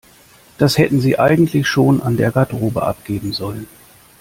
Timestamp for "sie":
0.99-1.19